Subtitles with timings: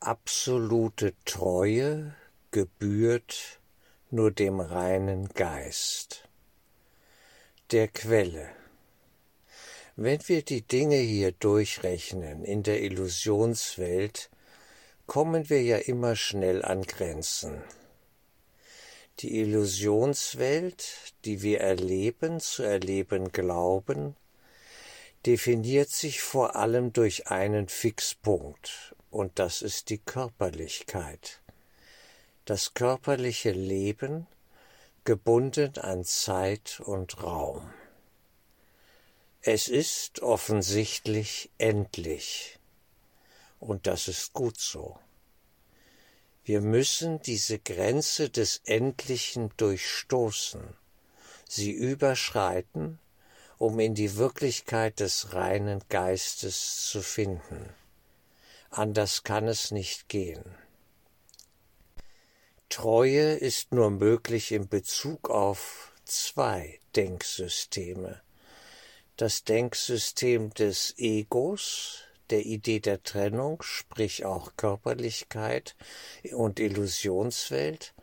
[0.00, 2.14] Absolute Treue
[2.52, 3.58] gebührt
[4.10, 6.28] nur dem reinen Geist,
[7.72, 8.48] der Quelle.
[9.96, 14.30] Wenn wir die Dinge hier durchrechnen in der Illusionswelt,
[15.08, 17.60] kommen wir ja immer schnell an Grenzen.
[19.18, 24.14] Die Illusionswelt, die wir erleben, zu erleben glauben,
[25.26, 31.40] definiert sich vor allem durch einen Fixpunkt, und das ist die Körperlichkeit.
[32.44, 34.26] Das körperliche Leben
[35.04, 37.72] gebunden an Zeit und Raum.
[39.40, 42.58] Es ist offensichtlich endlich,
[43.60, 44.98] und das ist gut so.
[46.44, 50.62] Wir müssen diese Grenze des Endlichen durchstoßen,
[51.48, 52.98] sie überschreiten,
[53.58, 57.74] um in die Wirklichkeit des reinen Geistes zu finden.
[58.70, 60.44] Anders kann es nicht gehen.
[62.68, 68.20] Treue ist nur möglich in Bezug auf zwei Denksysteme.
[69.16, 75.74] Das Denksystem des Egos, der Idee der Trennung, sprich auch Körperlichkeit
[76.32, 77.94] und Illusionswelt,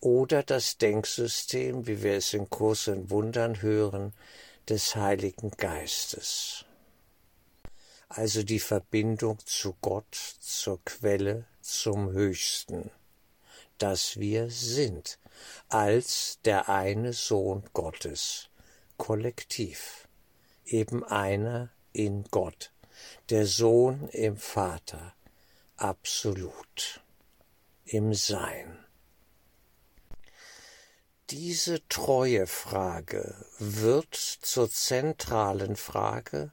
[0.00, 4.12] oder das Denksystem, wie wir es in Kurs in Wundern hören,
[4.68, 6.66] des Heiligen Geistes
[8.16, 12.90] also die Verbindung zu Gott, zur Quelle, zum Höchsten,
[13.78, 15.18] dass wir sind,
[15.68, 18.50] als der eine Sohn Gottes,
[18.98, 20.08] kollektiv,
[20.64, 22.72] eben einer in Gott,
[23.30, 25.14] der Sohn im Vater,
[25.76, 27.00] absolut,
[27.84, 28.78] im Sein.
[31.30, 36.52] Diese treue Frage wird zur zentralen Frage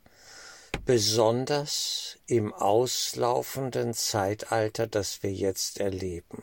[0.89, 6.41] besonders im auslaufenden Zeitalter, das wir jetzt erleben.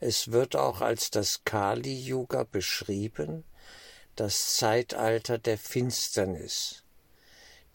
[0.00, 3.42] Es wird auch als das Kali-Yuga beschrieben,
[4.16, 6.84] das Zeitalter der Finsternis.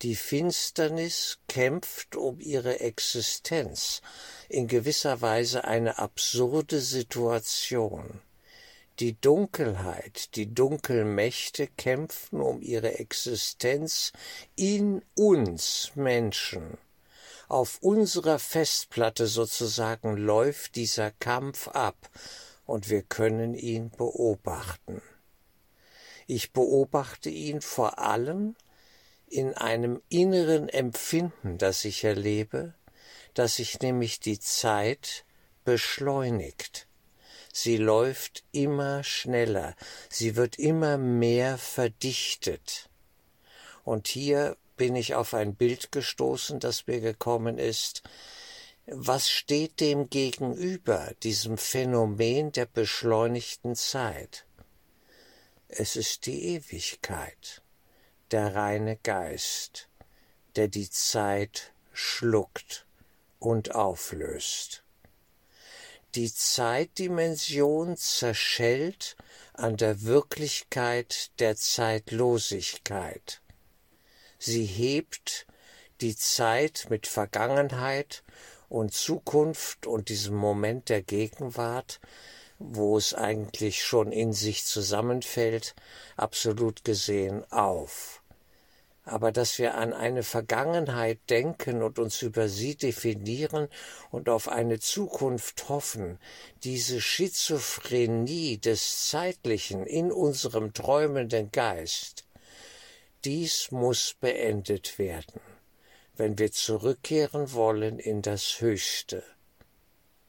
[0.04, 4.04] Die Finsternis kämpft um ihre Existenz,
[4.48, 8.22] in gewisser Weise eine absurde Situation.
[9.00, 14.14] Die Dunkelheit, die Dunkelmächte kämpfen um ihre Existenz
[14.56, 16.78] in uns Menschen.
[17.50, 22.10] Auf unserer Festplatte sozusagen läuft dieser Kampf ab
[22.66, 25.02] und wir können ihn beobachten.
[26.26, 28.56] Ich beobachte ihn vor allem
[29.28, 32.74] in einem inneren Empfinden, das ich erlebe,
[33.34, 35.26] dass sich nämlich die Zeit
[35.66, 36.88] beschleunigt.
[37.58, 39.78] Sie läuft immer schneller,
[40.10, 42.90] sie wird immer mehr verdichtet.
[43.86, 48.04] Und hier bin ich auf ein Bild gestoßen, das mir gekommen ist.
[48.88, 54.46] Was steht dem gegenüber, diesem Phänomen der beschleunigten Zeit?
[55.70, 57.62] Es ist die Ewigkeit,
[58.32, 59.88] der reine Geist,
[60.58, 62.86] der die Zeit schluckt
[63.40, 64.85] und auflöst.
[66.16, 69.18] Die Zeitdimension zerschellt
[69.52, 73.42] an der Wirklichkeit der Zeitlosigkeit.
[74.40, 75.46] Sie hebt
[76.00, 78.24] die Zeit mit Vergangenheit
[78.70, 82.00] und Zukunft und diesem Moment der Gegenwart,
[82.60, 85.76] wo es eigentlich schon in sich zusammenfällt,
[86.16, 88.22] absolut gesehen auf
[89.06, 93.70] aber dass wir an eine Vergangenheit denken und uns über sie definieren
[94.10, 96.20] und auf eine Zukunft hoffen,
[96.64, 102.26] diese Schizophrenie des Zeitlichen in unserem träumenden Geist,
[103.24, 105.40] dies muss beendet werden,
[106.16, 109.24] wenn wir zurückkehren wollen in das Höchste.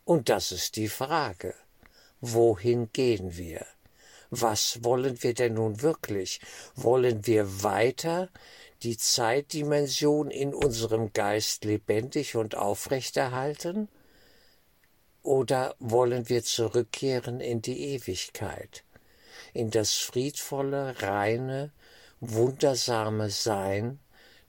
[0.05, 1.55] Und das ist die Frage.
[2.21, 3.67] Wohin gehen wir?
[4.31, 6.41] Was wollen wir denn nun wirklich?
[6.75, 8.29] Wollen wir weiter
[8.83, 13.89] die Zeitdimension in unserem Geist lebendig und aufrechterhalten?
[15.23, 18.85] Oder wollen wir zurückkehren in die Ewigkeit,
[19.53, 21.73] in das friedvolle, reine,
[22.21, 23.99] wundersame Sein,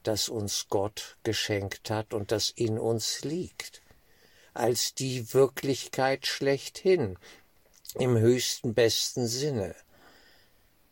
[0.03, 3.81] das uns Gott geschenkt hat und das in uns liegt,
[4.53, 7.18] als die Wirklichkeit schlechthin,
[7.95, 9.75] im höchsten besten Sinne.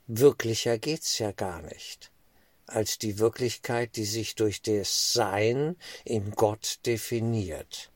[0.07, 2.11] Wirklicher geht's ja gar nicht
[2.67, 7.91] als die Wirklichkeit, die sich durch das Sein in Gott definiert.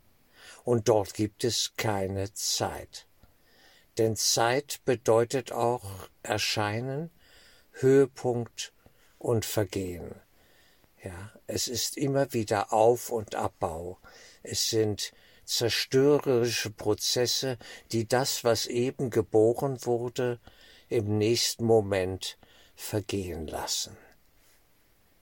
[0.63, 3.07] Und dort gibt es keine Zeit.
[3.97, 7.09] Denn Zeit bedeutet auch Erscheinen,
[7.71, 8.73] Höhepunkt
[9.17, 10.15] und Vergehen.
[11.03, 13.97] Ja, es ist immer wieder Auf- und Abbau.
[14.43, 15.13] Es sind
[15.45, 17.57] zerstörerische Prozesse,
[17.91, 20.39] die das, was eben geboren wurde,
[20.89, 22.37] im nächsten Moment
[22.75, 23.97] vergehen lassen.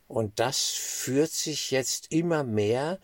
[0.08, 3.00] Und das führt sich jetzt immer mehr,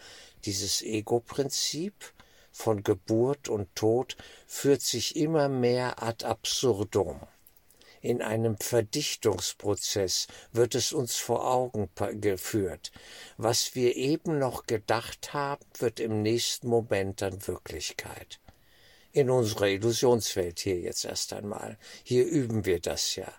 [0.45, 2.13] dieses Ego-Prinzip
[2.51, 4.15] von Geburt und Tod,
[4.47, 7.19] führt sich immer mehr ad absurdum.
[7.99, 11.89] In einem Verdichtungsprozess wird es uns vor Augen
[12.19, 12.91] geführt.
[13.37, 18.41] Was wir eben noch gedacht haben, wird im nächsten Moment dann Wirklichkeit.
[19.13, 21.77] In unserer Illusionswelt hier jetzt erst einmal.
[22.03, 23.31] Hier üben wir das ja.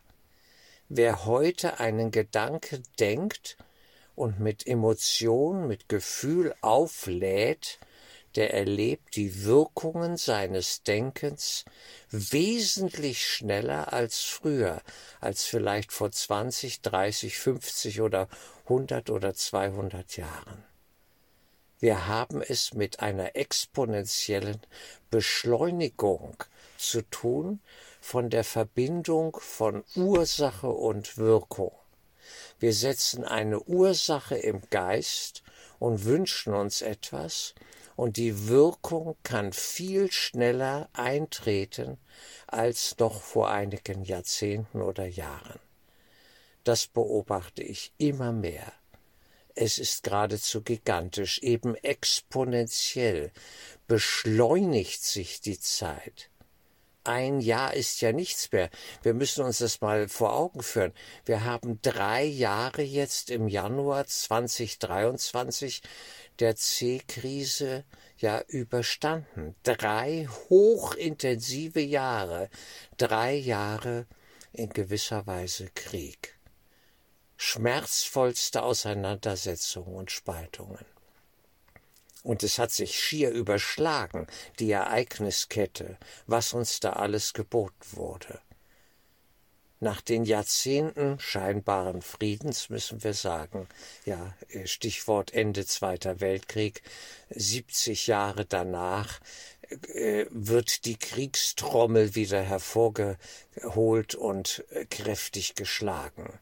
[0.91, 3.57] Wer heute einen Gedanke denkt
[4.15, 7.79] und mit Emotion, mit Gefühl auflädt,
[8.37, 11.65] der erlebt die Wirkungen seines Denkens
[12.11, 14.83] wesentlich schneller als früher,
[15.21, 18.29] als vielleicht vor 20, 30, 50 oder
[18.65, 20.65] 100 oder 200 Jahren.
[21.81, 24.61] Wir haben es mit einer exponentiellen
[25.11, 26.37] Beschleunigung
[26.77, 27.61] zu tun
[28.05, 31.73] von der Verbindung von Ursache und Wirkung.
[32.61, 35.43] Wir setzen eine Ursache im Geist
[35.79, 37.55] und wünschen uns etwas,
[37.97, 41.97] und die Wirkung kann viel schneller eintreten
[42.47, 45.59] als noch vor einigen Jahrzehnten oder Jahren.
[46.62, 48.71] Das beobachte ich immer mehr.
[49.55, 53.33] Es ist geradezu gigantisch, eben exponentiell
[53.89, 56.29] beschleunigt sich die Zeit.
[57.05, 58.71] Ein Jahr ist ja nichts mehr.
[59.03, 60.95] Wir müssen uns das mal vor Augen führen.
[61.27, 65.83] Wir haben drei Jahre jetzt im Januar 2023
[66.39, 67.85] der C-Krise
[68.17, 69.55] ja überstanden.
[69.65, 72.49] Drei hochintensive Jahre,
[72.97, 74.06] drei Jahre
[74.53, 76.39] in gewisser Weise Krieg.
[77.37, 80.94] Schmerzvollste Auseinandersetzungen und Spaltungen.
[82.25, 84.26] Und es hat sich schier überschlagen,
[84.59, 88.41] die Ereigniskette, was uns da alles geboten wurde.
[89.79, 93.69] Nach den Jahrzehnten scheinbaren Friedens müssen wir sagen,
[94.06, 94.35] ja,
[94.65, 96.81] Stichwort Ende Zweiter Weltkrieg,
[97.29, 99.20] 70 Jahre danach
[99.93, 106.32] äh, wird die Kriegstrommel wieder hervorgeholt und äh, kräftig geschlagen.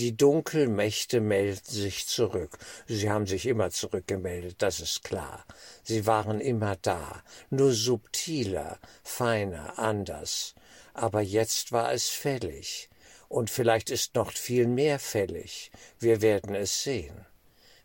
[0.00, 2.58] Die Dunkelmächte melden sich zurück.
[2.86, 5.44] Sie haben sich immer zurückgemeldet, das ist klar.
[5.82, 10.54] Sie waren immer da, nur subtiler, feiner, anders
[10.98, 12.88] aber jetzt war es fällig,
[13.28, 15.70] und vielleicht ist noch viel mehr fällig.
[15.98, 17.26] Wir werden es sehen.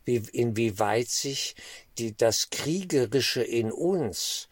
[0.05, 1.55] Wie, inwieweit sich
[1.97, 4.47] die, das Kriegerische in uns,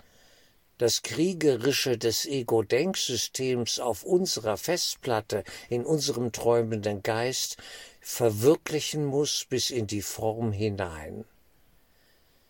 [0.82, 7.58] das Kriegerische des Ego-Denksystems auf unserer Festplatte, in unserem träumenden Geist,
[8.00, 11.26] verwirklichen muss bis in die Form hinein.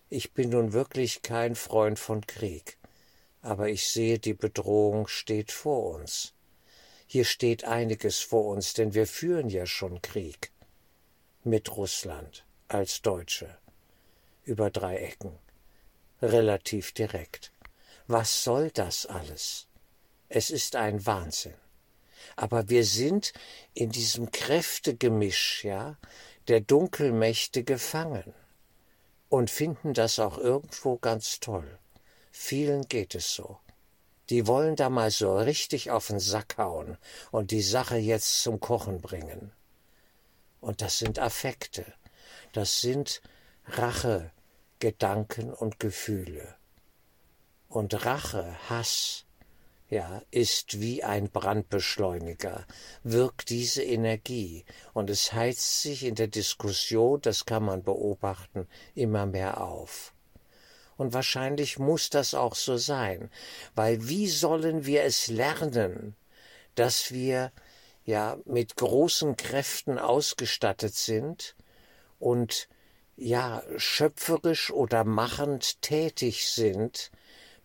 [0.10, 2.78] Ich bin nun wirklich kein Freund von Krieg
[3.42, 6.34] aber ich sehe, die Bedrohung steht vor uns.
[7.08, 10.52] Hier steht einiges vor uns, denn wir führen ja schon Krieg
[11.44, 13.58] mit Russland als Deutsche
[14.44, 15.38] über drei Ecken,
[16.22, 17.52] relativ direkt.
[18.14, 19.68] Was soll das alles?
[20.28, 21.54] Es ist ein Wahnsinn.
[22.36, 23.32] Aber wir sind
[23.74, 25.98] in diesem Kräftegemisch, ja,
[26.50, 28.34] der Dunkelmächte gefangen
[29.30, 31.80] und finden das auch irgendwo ganz toll.
[32.34, 33.60] Vielen geht es so.
[34.30, 36.98] Die wollen da mal so richtig auf den Sack hauen
[37.32, 39.54] und die Sache jetzt zum Kochen bringen.
[40.60, 41.86] Und das sind Affekte,
[42.52, 43.22] das sind
[43.68, 44.32] Rache,
[44.80, 46.58] Gedanken und Gefühle.
[47.72, 49.24] Und Rache, Hass,
[49.90, 52.68] ja, ist wie ein Brandbeschleuniger,
[53.04, 59.26] wirkt diese Energie, und es heizt sich in der Diskussion, das kann man beobachten, immer
[59.26, 60.14] mehr auf.
[60.98, 63.32] Und wahrscheinlich muss das auch so sein,
[63.74, 66.18] weil wie sollen wir es lernen,
[66.76, 67.54] dass wir
[68.04, 71.56] ja mit großen Kräften ausgestattet sind
[72.20, 72.68] und
[73.16, 77.12] ja schöpferisch oder machend tätig sind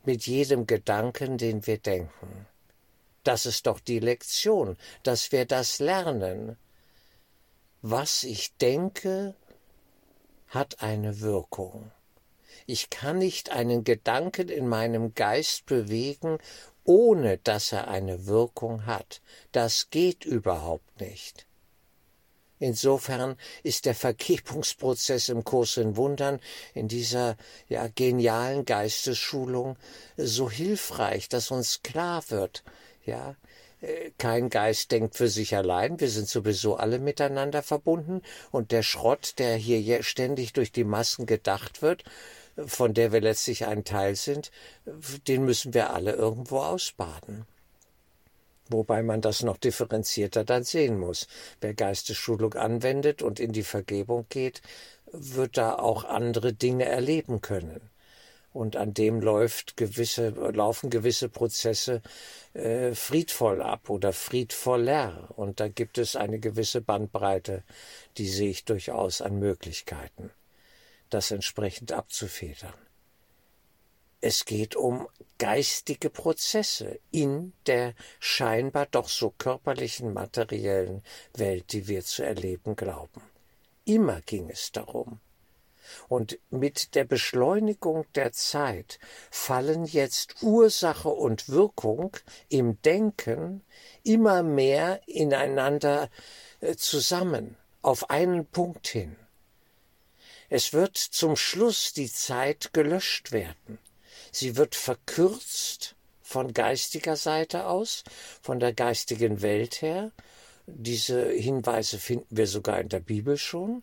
[0.06, 2.46] mit jedem Gedanken, den wir denken.
[3.24, 6.56] Das ist doch die Lektion, dass wir das lernen.
[7.82, 9.34] Was ich denke,
[10.48, 11.90] hat eine Wirkung.
[12.66, 16.38] Ich kann nicht einen Gedanken in meinem Geist bewegen,
[16.84, 19.20] ohne dass er eine Wirkung hat.
[19.52, 21.45] Das geht überhaupt nicht.
[22.58, 26.40] Insofern ist der Vergebungsprozess im Kurs in Wundern,
[26.74, 27.36] in dieser
[27.68, 29.76] ja, genialen Geistesschulung
[30.16, 32.64] so hilfreich, dass uns klar wird,
[33.04, 33.36] ja,
[33.80, 38.82] äh, kein Geist denkt für sich allein, wir sind sowieso alle miteinander verbunden und der
[38.82, 42.04] Schrott, der hier ständig durch die Massen gedacht wird,
[42.64, 44.50] von der wir letztlich ein Teil sind,
[45.28, 47.46] den müssen wir alle irgendwo ausbaden.
[48.68, 51.28] Wobei man das noch differenzierter dann sehen muss.
[51.60, 54.62] Wer Geistesschulung anwendet und in die Vergebung geht,
[55.12, 57.80] wird da auch andere Dinge erleben können.
[58.52, 62.00] Und an dem läuft gewisse, laufen gewisse Prozesse
[62.54, 65.28] äh, friedvoll ab oder friedvoller.
[65.36, 67.64] Und da gibt es eine gewisse Bandbreite,
[68.16, 70.30] die sehe ich durchaus an Möglichkeiten,
[71.10, 72.85] das entsprechend abzufedern.
[74.20, 75.08] Es geht um
[75.38, 81.02] geistige Prozesse in der scheinbar doch so körperlichen, materiellen
[81.34, 83.22] Welt, die wir zu erleben glauben.
[83.84, 85.20] Immer ging es darum.
[86.08, 88.98] Und mit der Beschleunigung der Zeit
[89.30, 92.16] fallen jetzt Ursache und Wirkung
[92.48, 93.62] im Denken
[94.02, 96.10] immer mehr ineinander
[96.60, 99.16] äh, zusammen, auf einen Punkt hin.
[100.48, 103.78] Es wird zum Schluss die Zeit gelöscht werden.
[104.38, 108.04] Sie wird verkürzt von geistiger Seite aus,
[108.42, 110.12] von der geistigen Welt her.
[110.66, 113.82] Diese Hinweise finden wir sogar in der Bibel schon.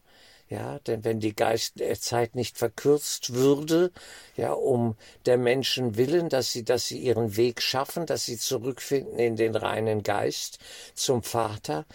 [0.49, 3.91] Ja, denn wenn die Geist der Zeit nicht verkürzt würde,
[4.37, 4.95] ja, um
[5.25, 9.55] der Menschen willen, dass sie, dass sie ihren Weg schaffen, dass sie zurückfinden in den
[9.55, 10.59] reinen Geist
[10.93, 11.87] zum Vater,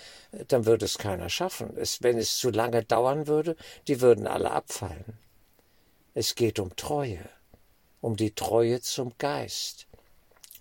[0.49, 1.77] dann würde es keiner schaffen.
[1.77, 3.55] Es, wenn es zu lange dauern würde,
[3.87, 5.17] die würden alle abfallen.
[6.15, 7.21] Es geht um Treue
[8.01, 9.87] um die Treue zum Geist,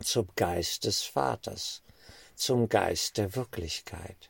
[0.04, 1.82] zum Geist des Vaters,
[2.36, 4.30] zum Geist der Wirklichkeit.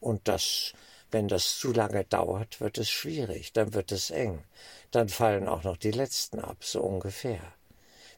[0.00, 0.72] Und das,
[1.10, 4.44] wenn das zu lange dauert, wird es schwierig, dann wird es eng,
[4.90, 7.40] dann fallen auch noch die Letzten ab, so ungefähr.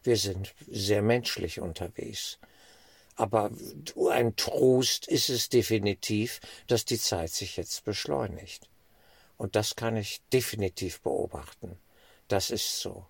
[0.02, 2.38] Wir sind sehr menschlich unterwegs.
[3.16, 3.50] Aber
[4.10, 8.68] ein Trost ist es definitiv, dass die Zeit sich jetzt beschleunigt.
[9.36, 11.78] Und das kann ich definitiv beobachten.
[12.28, 13.06] Das ist so.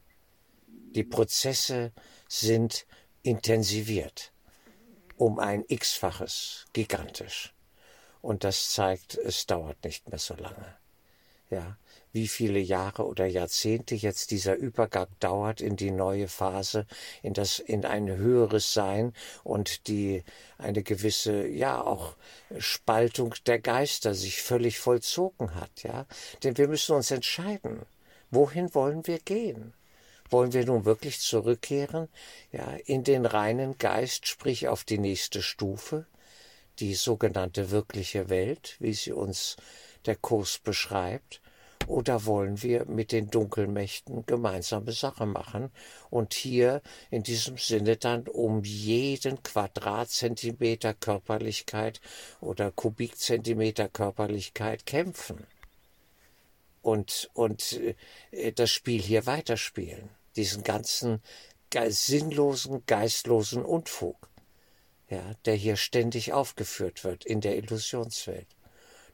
[0.95, 1.93] Die Prozesse
[2.29, 2.87] sind
[3.23, 4.33] intensiviert
[5.21, 7.53] um ein x-faches, gigantisch.
[8.23, 10.77] Und das zeigt, es dauert nicht mehr so lange.
[11.51, 11.77] Ja,
[12.13, 16.87] wie viele Jahre oder Jahrzehnte jetzt dieser Übergang dauert in die neue Phase,
[17.23, 19.13] in das, in ein höheres Sein
[19.45, 20.25] und die,
[20.57, 22.17] eine gewisse, ja, auch
[22.59, 26.07] Spaltung der Geister sich völlig vollzogen hat, ja.
[26.43, 27.83] Denn wir müssen uns entscheiden.
[28.31, 29.75] Wohin wollen wir gehen?
[30.31, 32.09] Wollen wir nun wirklich zurückkehren,
[32.53, 36.07] ja, in den reinen Geist, sprich auf die nächste Stufe,
[36.79, 39.57] die sogenannte wirkliche Welt, wie sie uns
[40.07, 41.41] der Kurs beschreibt,
[41.87, 45.71] oder wollen wir mit den Dunkelmächten gemeinsame Sache machen
[46.09, 52.01] und hier in diesem Sinne dann um jeden Quadratzentimeter Körperlichkeit
[52.41, 55.47] oder Kubikzentimeter Körperlichkeit kämpfen
[56.83, 57.81] und, und
[58.31, 61.23] äh, das Spiel hier weiterspielen diesen ganzen
[61.89, 64.29] sinnlosen, geistlosen Unfug,
[65.09, 68.49] ja, der hier ständig aufgeführt wird in der Illusionswelt.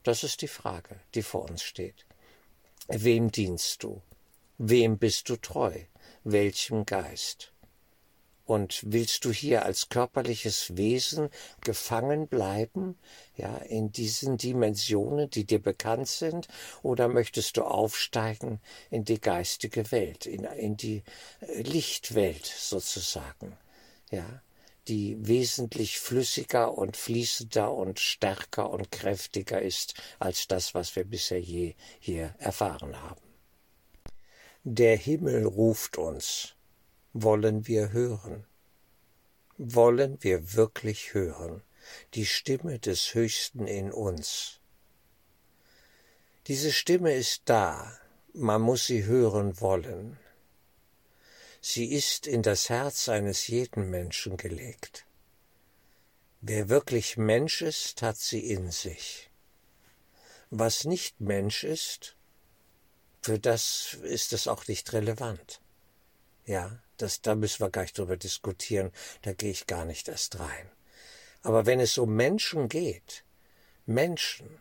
[0.03, 2.05] Das ist die Frage, die vor uns steht.
[2.87, 4.01] Wem dienst du?
[4.57, 5.73] Wem bist du treu?
[6.23, 7.53] Welchem Geist?
[8.47, 12.97] Und willst du hier als körperliches Wesen gefangen bleiben,
[13.35, 16.47] ja, in diesen Dimensionen, die dir bekannt sind,
[16.81, 21.03] oder möchtest du aufsteigen in die geistige Welt, in, in die
[21.41, 23.57] äh, Lichtwelt sozusagen,
[24.11, 24.41] ja,
[24.87, 31.41] die wesentlich flüssiger und fließender und stärker und kräftiger ist als das, was wir bisher
[31.41, 33.21] je hier erfahren haben.
[34.63, 36.56] Der Himmel ruft uns,
[37.23, 38.45] wollen wir hören?
[39.57, 41.61] Wollen wir wirklich hören
[42.13, 44.59] die Stimme des Höchsten in uns?
[46.47, 47.97] Diese Stimme ist da,
[48.33, 50.17] man muss sie hören wollen.
[51.59, 55.05] Sie ist in das Herz eines jeden Menschen gelegt.
[56.41, 59.29] Wer wirklich Mensch ist, hat sie in sich.
[60.49, 62.15] Was nicht Mensch ist,
[63.21, 65.59] für das ist es auch nicht relevant.
[66.45, 70.39] Ja, das, da müssen wir gar nicht drüber diskutieren, da gehe ich gar nicht erst
[70.39, 70.71] rein.
[71.43, 73.23] Aber wenn es um Menschen geht,
[73.85, 74.59] Menschen,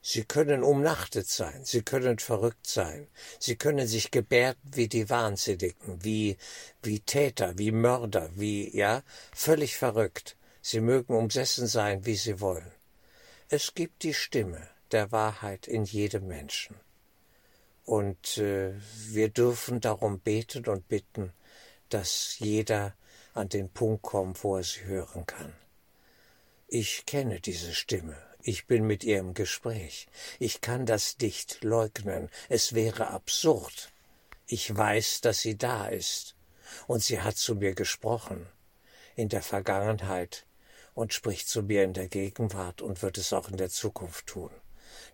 [0.00, 6.04] sie können umnachtet sein, sie können verrückt sein, sie können sich gebärden wie die Wahnsinnigen,
[6.04, 6.36] wie,
[6.82, 9.02] wie Täter, wie Mörder, wie, ja,
[9.34, 10.36] völlig verrückt.
[10.60, 12.70] Sie mögen umsessen sein, wie sie wollen.
[13.48, 16.76] Es gibt die Stimme der Wahrheit in jedem Menschen.
[17.84, 18.74] Und äh,
[19.08, 21.32] wir dürfen darum beten und bitten,
[21.88, 22.94] dass jeder
[23.34, 25.54] an den Punkt kommt, wo er sie hören kann.
[26.66, 28.16] Ich kenne diese Stimme.
[28.42, 30.08] Ich bin mit ihr im Gespräch.
[30.38, 32.30] Ich kann das nicht leugnen.
[32.48, 33.90] Es wäre absurd.
[34.46, 36.34] Ich weiß, dass sie da ist.
[36.86, 38.46] Und sie hat zu mir gesprochen.
[39.16, 40.46] In der Vergangenheit
[40.94, 44.50] und spricht zu mir in der Gegenwart und wird es auch in der Zukunft tun.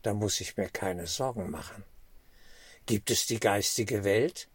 [0.03, 1.85] Da muss ich mir keine Sorgen machen.
[2.87, 4.49] Gibt es die geistige Welt?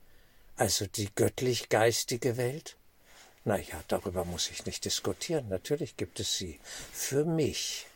[0.60, 2.75] Also die göttlich geistige Welt?
[3.46, 5.48] Na ja, darüber muss ich nicht diskutieren.
[5.48, 6.60] Natürlich gibt es sie.
[6.92, 7.88] Für mich.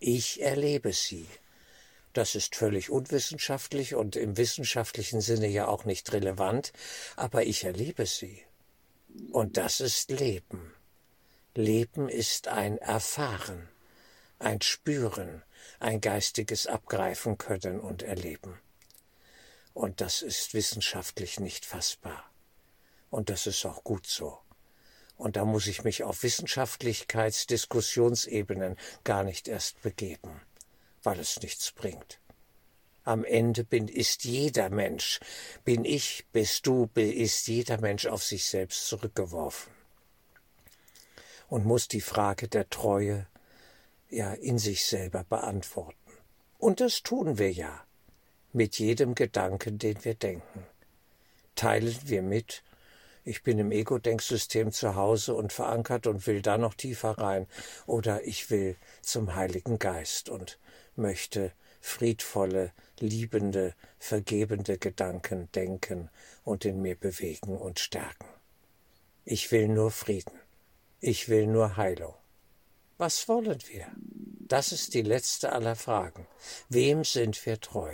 [0.00, 1.28] Ich erlebe sie.
[2.12, 6.72] Das ist völlig unwissenschaftlich und im wissenschaftlichen Sinne ja auch nicht relevant,
[7.14, 8.42] aber ich erlebe sie.
[9.30, 10.74] Und das ist Leben.
[11.54, 13.68] Leben ist ein Erfahren,
[14.40, 15.44] ein Spüren,
[15.78, 18.58] ein geistiges Abgreifen können und erleben.
[19.74, 22.24] Und das ist wissenschaftlich nicht fassbar.
[23.10, 24.38] Und das ist auch gut so.
[25.16, 30.40] Und da muss ich mich auf Wissenschaftlichkeitsdiskussionsebenen gar nicht erst begeben,
[31.02, 32.18] weil es nichts bringt.
[33.04, 35.20] Am Ende bin, ist jeder Mensch,
[35.64, 39.72] bin ich, bist du, ist jeder Mensch auf sich selbst zurückgeworfen
[41.48, 43.26] und muss die Frage der Treue
[44.08, 45.98] ja in sich selber beantworten.
[46.58, 47.84] Und das tun wir ja
[48.52, 50.66] mit jedem Gedanken, den wir denken.
[51.54, 52.62] Teilen wir mit,
[53.24, 57.46] ich bin im Ego-Denksystem zu Hause und verankert und will da noch tiefer rein,
[57.86, 60.58] oder ich will zum Heiligen Geist und
[60.96, 66.10] möchte friedvolle, liebende, vergebende Gedanken denken
[66.44, 68.26] und in mir bewegen und stärken.
[69.24, 70.38] Ich will nur Frieden.
[71.00, 72.14] Ich will nur Heilung.
[72.98, 73.86] Was wollen wir?
[74.40, 76.26] Das ist die letzte aller Fragen.
[76.68, 77.92] Wem sind wir treu?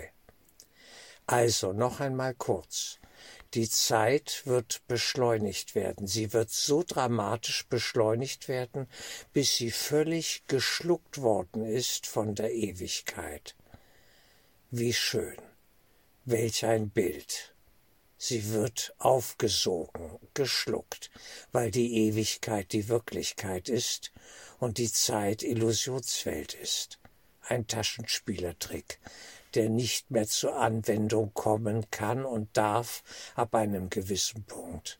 [1.28, 2.98] Also noch einmal kurz.
[3.52, 6.06] Die Zeit wird beschleunigt werden.
[6.06, 8.88] Sie wird so dramatisch beschleunigt werden,
[9.34, 13.54] bis sie völlig geschluckt worden ist von der Ewigkeit.
[14.70, 15.36] Wie schön.
[16.24, 17.54] Welch ein Bild.
[18.16, 21.10] Sie wird aufgesogen, geschluckt,
[21.52, 24.12] weil die Ewigkeit die Wirklichkeit ist
[24.60, 26.98] und die Zeit Illusionswelt ist.
[27.42, 28.98] Ein Taschenspielertrick,
[29.54, 33.02] der nicht mehr zur Anwendung kommen kann und darf
[33.34, 34.98] ab einem gewissen Punkt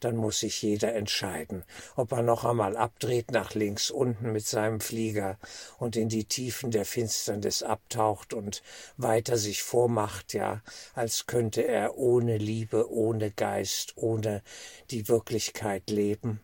[0.00, 1.64] dann muss sich jeder entscheiden,
[1.96, 5.38] ob er noch einmal abdreht nach links unten mit seinem Flieger
[5.78, 8.62] und in die Tiefen der Finsternis abtaucht und
[8.96, 10.62] weiter sich vormacht, ja,
[10.94, 14.42] als könnte er ohne Liebe, ohne Geist, ohne
[14.90, 16.40] die Wirklichkeit leben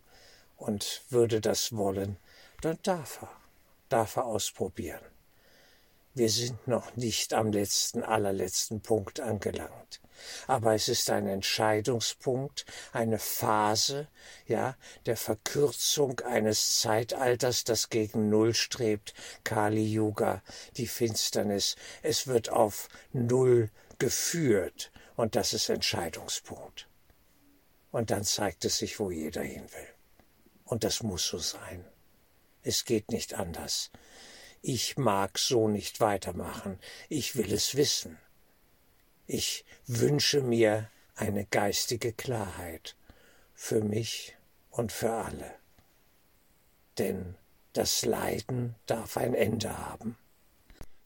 [0.57, 2.17] und würde das wollen,
[2.61, 3.31] dann darf er,
[3.89, 5.14] darf er ausprobieren.
[6.15, 10.01] Wir sind noch nicht am letzten, allerletzten Punkt angelangt
[10.47, 14.09] aber es ist ein Entscheidungspunkt, eine Phase,
[14.47, 20.43] ja, der Verkürzung eines Zeitalters, das gegen Null strebt, Kali Yuga,
[20.77, 21.77] die Finsternis.
[22.03, 26.89] Es wird auf Null geführt und das ist Entscheidungspunkt.
[27.91, 29.89] Und dann zeigt es sich, wo jeder hin will.
[30.65, 31.85] Und das muss so sein.
[32.63, 33.91] Es geht nicht anders.
[34.63, 36.79] Ich mag so nicht weitermachen.
[37.09, 38.19] Ich will es wissen.
[39.27, 42.97] Ich wünsche mir eine geistige Klarheit
[43.55, 44.37] für mich
[44.71, 45.55] und für alle.
[46.99, 47.35] Denn
[47.73, 50.17] das Leiden darf ein Ende haben.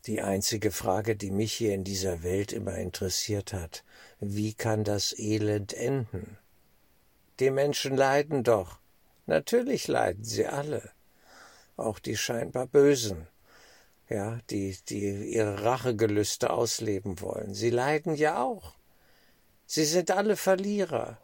[0.07, 3.85] Die einzige Frage, die mich hier in dieser Welt immer interessiert hat,
[4.21, 6.39] wie kann das Elend enden?
[7.41, 8.79] Die Menschen leiden doch.
[9.27, 10.91] Natürlich leiden sie alle.
[11.77, 13.29] Auch die scheinbar Bösen
[14.09, 17.55] ja, die, die ihre Rachegelüste ausleben wollen.
[17.55, 18.75] Sie leiden ja auch.
[19.67, 21.19] Sie sind alle Verlierer.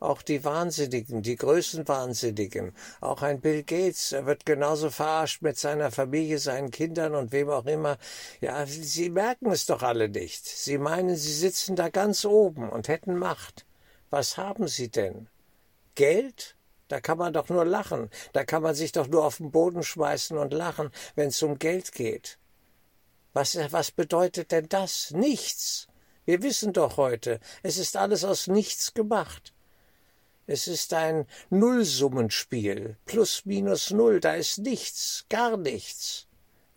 [0.00, 2.72] Auch die Wahnsinnigen, die Größenwahnsinnigen.
[3.00, 7.50] Auch ein Bill Gates, er wird genauso verarscht mit seiner Familie, seinen Kindern und wem
[7.50, 7.98] auch immer.
[8.40, 10.46] Ja, sie merken es doch alle nicht.
[10.46, 13.66] Sie meinen, sie sitzen da ganz oben und hätten Macht.
[14.10, 15.28] Was haben sie denn?
[15.96, 16.57] Geld?
[16.88, 18.10] Da kann man doch nur lachen.
[18.32, 21.58] Da kann man sich doch nur auf den Boden schmeißen und lachen, wenn es um
[21.58, 22.38] Geld geht.
[23.32, 25.10] Was, was bedeutet denn das?
[25.12, 25.86] Nichts.
[26.24, 29.54] Wir wissen doch heute, es ist alles aus nichts gemacht.
[30.46, 32.96] Es ist ein Nullsummenspiel.
[33.06, 36.27] Plus minus null, da ist nichts, gar nichts.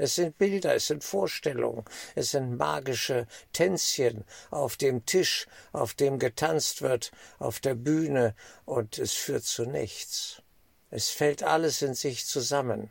[0.01, 1.85] Es sind Bilder, es sind Vorstellungen,
[2.15, 8.33] es sind magische Tänzchen auf dem Tisch, auf dem getanzt wird, auf der Bühne,
[8.65, 10.41] und es führt zu nichts.
[10.89, 12.89] Es fällt alles in sich zusammen.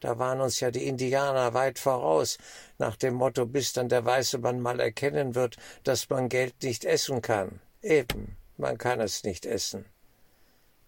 [0.00, 2.38] Da waren uns ja die Indianer weit voraus,
[2.78, 6.84] nach dem Motto, bis dann der weiße Mann mal erkennen wird, dass man Geld nicht
[6.84, 7.60] essen kann.
[7.82, 9.84] Eben, man kann es nicht essen.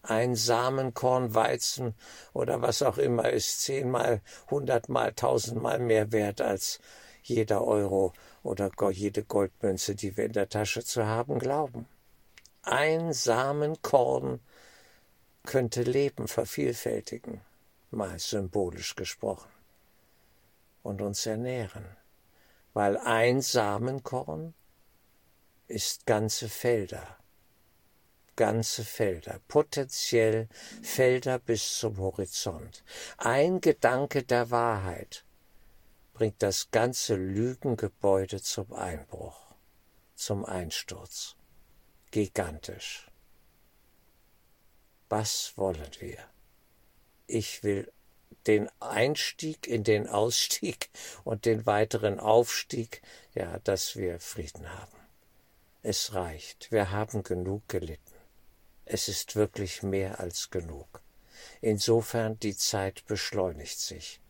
[0.03, 1.95] Ein Samenkorn Weizen
[2.33, 6.81] oder was auch immer ist zehnmal, hundertmal, tausendmal mehr wert als
[7.23, 8.13] jeder Euro
[8.43, 11.87] oder jede Goldmünze, die wir in der Tasche zu haben glauben.
[12.63, 14.41] Ein Samenkorn
[15.45, 17.41] könnte Leben vervielfältigen,
[17.93, 19.51] mal symbolisch gesprochen,
[20.83, 21.85] und uns ernähren,
[22.73, 24.55] weil ein Samenkorn
[25.69, 27.19] ist ganze Felder,
[28.37, 30.49] ganze Felder, potenziell
[30.83, 32.85] Felder bis zum Horizont.
[33.19, 35.25] Ein Gedanke der Wahrheit
[36.13, 39.41] bringt das ganze Lügengebäude zum Einbruch,
[40.15, 41.37] zum Einsturz.
[42.11, 43.09] Gigantisch.
[45.09, 46.19] Was wollen wir?
[47.27, 47.91] Ich will
[48.47, 50.91] den Einstieg in den Ausstieg
[51.25, 53.03] und den weiteren Aufstieg,
[53.35, 54.97] ja, dass wir Frieden haben.
[55.83, 58.12] Es reicht, wir haben genug gelitten.
[58.85, 61.01] Es ist wirklich mehr als genug.
[61.61, 64.21] Insofern die Zeit beschleunigt sich.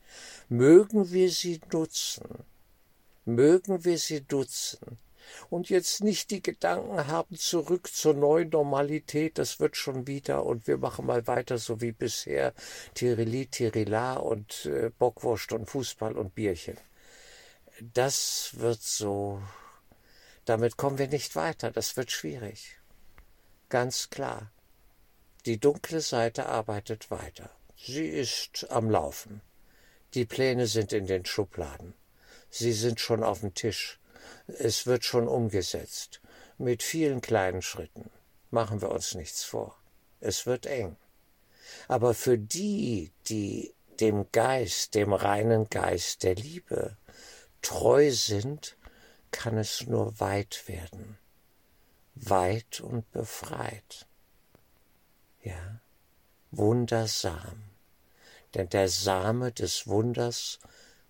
[0.49, 2.45] Mögen wir sie nutzen,
[3.25, 4.99] mögen wir sie nutzen
[5.51, 10.67] und jetzt nicht die Gedanken haben, zurück zur neuen Normalität, das wird schon wieder und
[10.67, 12.53] wir machen mal weiter so wie bisher,
[12.95, 16.77] Tirili, Tirila und äh, Bockwurst und Fußball und Bierchen.
[17.81, 19.43] Das wird so,
[20.45, 22.82] damit kommen wir nicht weiter, das wird schwierig.
[23.73, 24.53] Ganz klar.
[25.47, 27.49] Die dunkle Seite arbeitet weiter.
[27.75, 29.41] Sie ist am Laufen.
[30.13, 31.95] Die Pläne sind in den Schubladen.
[32.51, 33.99] Sie sind schon auf dem Tisch.
[34.47, 36.21] Es wird schon umgesetzt.
[36.59, 38.11] Mit vielen kleinen Schritten.
[38.51, 39.75] Machen wir uns nichts vor.
[40.21, 40.99] Es wird eng.
[41.89, 46.99] Aber für die, die dem Geist, dem reinen Geist der Liebe
[47.63, 48.77] treu sind,
[49.31, 51.17] kann es nur weit werden.
[52.15, 54.07] Weit und befreit.
[55.43, 55.81] Ja,
[56.51, 57.73] wundersam
[58.55, 60.59] denn der Same des Wunders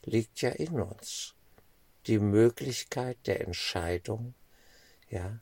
[0.04, 1.34] liegt ja in uns.
[2.06, 4.34] Die Möglichkeit der Entscheidung,
[5.08, 5.38] ja,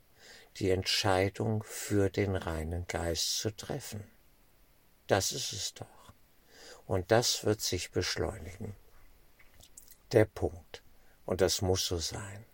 [0.57, 4.05] die Entscheidung für den reinen Geist zu treffen.
[5.07, 6.13] Das ist es doch.
[6.87, 8.75] Und das wird sich beschleunigen.
[10.13, 10.83] Der Punkt.
[11.25, 12.45] Und das muss so sein.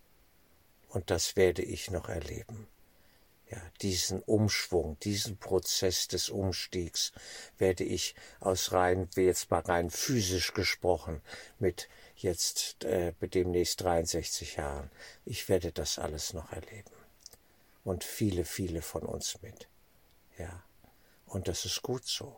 [0.89, 2.69] Und das werde ich noch erleben
[3.49, 7.13] ja, diesen Umschwung, diesen Prozess des Umstiegs
[7.59, 11.23] werde ich aus rein, wie jetzt mal rein physisch gesprochen,
[11.61, 14.91] mit jetzt äh, demnächst 63 Jahren,
[15.25, 16.91] ich werde das alles noch erleben.
[17.85, 19.69] Und viele, viele von uns mit.
[20.39, 20.65] Ja.
[21.27, 22.37] Und das ist gut so.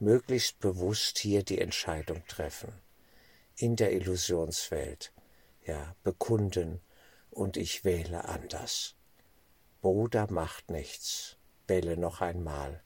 [0.00, 2.72] Möglichst bewusst hier die Entscheidung treffen.
[3.54, 5.12] In der Illusionswelt.
[5.64, 6.80] Ja, bekunden
[7.30, 8.97] und ich wähle anders
[9.90, 12.82] Bruder macht nichts, wähle noch einmal.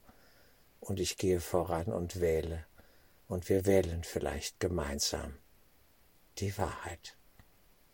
[0.79, 2.65] Und ich gehe voran und wähle,
[3.27, 5.37] und wir wählen vielleicht gemeinsam.
[6.39, 7.17] Die Wahrheit,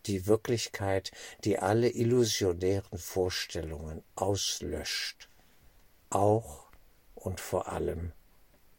[0.05, 1.09] die Wirklichkeit,
[1.43, 5.27] die alle illusionären Vorstellungen auslöscht,
[6.11, 6.67] auch
[7.15, 8.11] und vor allem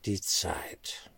[0.05, 1.10] die Zeit.